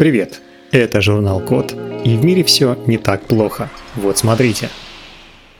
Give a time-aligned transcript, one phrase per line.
[0.00, 0.40] Привет,
[0.72, 1.74] это журнал Код,
[2.06, 3.68] и в мире все не так плохо.
[3.96, 4.70] Вот смотрите.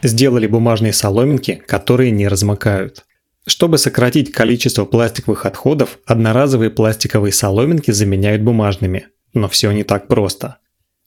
[0.03, 3.05] Сделали бумажные соломинки, которые не размокают.
[3.47, 9.09] Чтобы сократить количество пластиковых отходов, одноразовые пластиковые соломинки заменяют бумажными.
[9.35, 10.57] Но все не так просто.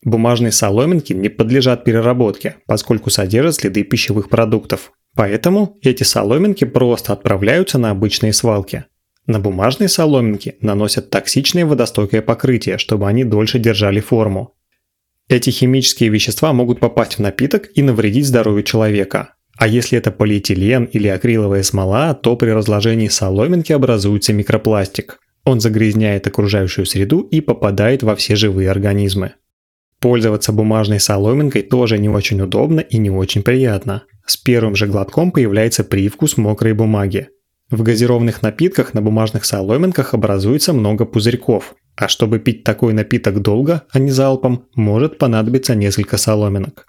[0.04, 4.92] Бумажные соломинки не подлежат переработке, поскольку содержат следы пищевых продуктов.
[5.16, 8.86] Поэтому эти соломинки просто отправляются на обычные свалки.
[9.26, 14.56] На бумажные соломинки наносят токсичное водостойкое покрытие, чтобы они дольше держали форму.
[15.30, 19.36] Эти химические вещества могут попасть в напиток и навредить здоровью человека.
[19.58, 25.20] А если это полиэтилен или акриловая смола, то при разложении соломинки образуется микропластик.
[25.46, 29.34] Он загрязняет окружающую среду и попадает во все живые организмы.
[30.00, 34.04] Пользоваться бумажной соломинкой тоже не очень удобно и не очень приятно.
[34.26, 37.30] С первым же глотком появляется привкус мокрой бумаги.
[37.74, 43.82] В газированных напитках на бумажных соломинках образуется много пузырьков, а чтобы пить такой напиток долго,
[43.90, 46.86] а не залпом, может понадобиться несколько соломинок.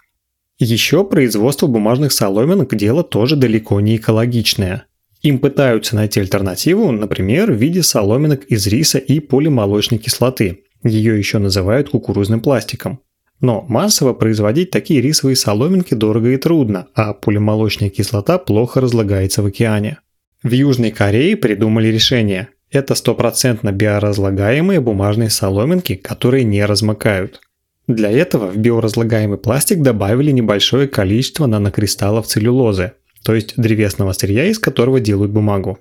[0.59, 4.85] Еще производство бумажных соломинок– дело тоже далеко не экологичное.
[5.23, 10.65] Им пытаются найти альтернативу, например, в виде соломинок из риса и полимолочной кислоты.
[10.83, 12.99] Ее еще называют кукурузным пластиком.
[13.41, 19.47] Но массово производить такие рисовые соломинки дорого и трудно, а полимолочная кислота плохо разлагается в
[19.47, 19.97] океане.
[20.45, 22.49] В Южной Корее придумали решение.
[22.69, 27.41] Это стопроцентно биоразлагаемые бумажные соломинки, которые не размокают.
[27.87, 32.91] Для этого в биоразлагаемый пластик добавили небольшое количество нанокристаллов целлюлозы,
[33.23, 35.79] то есть древесного сырья, из которого делают бумагу.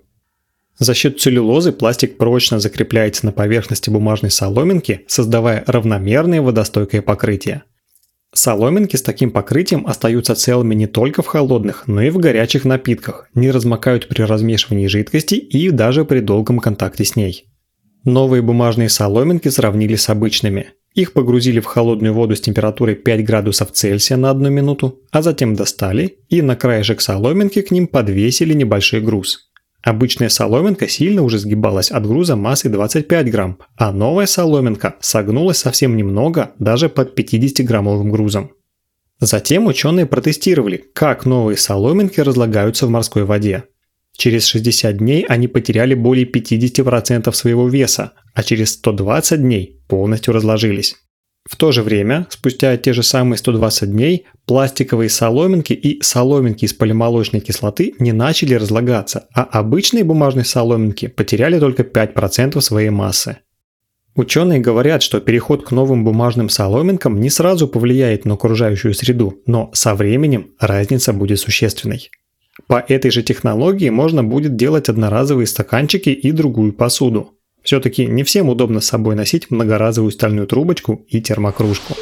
[0.78, 7.64] За счет целлюлозы пластик прочно закрепляется на поверхности бумажной соломинки, создавая равномерное водостойкое покрытие.
[8.34, 13.28] Соломинки с таким покрытием остаются целыми не только в холодных, но и в горячих напитках,
[13.34, 17.46] не размокают при размешивании жидкости и даже при долгом контакте с ней.
[18.04, 20.72] Новые бумажные соломинки сравнили с обычными.
[20.94, 25.54] Их погрузили в холодную воду с температурой 5 градусов Цельсия на одну минуту, а затем
[25.54, 29.50] достали и на краешек соломинки к ним подвесили небольшой груз.
[29.84, 35.94] Обычная соломинка сильно уже сгибалась от груза массой 25 грамм, а новая соломинка согнулась совсем
[35.94, 38.52] немного, даже под 50-граммовым грузом.
[39.20, 43.64] Затем ученые протестировали, как новые соломинки разлагаются в морской воде.
[44.16, 50.96] Через 60 дней они потеряли более 50% своего веса, а через 120 дней полностью разложились.
[51.48, 56.72] В то же время, спустя те же самые 120 дней, пластиковые соломинки и соломинки из
[56.72, 63.38] полимолочной кислоты не начали разлагаться, а обычные бумажные соломинки потеряли только 5% своей массы.
[64.14, 69.70] Ученые говорят, что переход к новым бумажным соломинкам не сразу повлияет на окружающую среду, но
[69.74, 72.10] со временем разница будет существенной.
[72.68, 77.34] По этой же технологии можно будет делать одноразовые стаканчики и другую посуду.
[77.64, 81.94] Все-таки не всем удобно с собой носить многоразовую стальную трубочку и термокружку.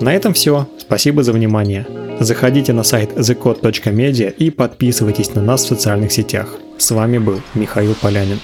[0.00, 0.68] На этом все.
[0.78, 1.86] Спасибо за внимание.
[2.20, 6.58] Заходите на сайт thecode.media и подписывайтесь на нас в социальных сетях.
[6.76, 8.38] С вами был Михаил Полянин.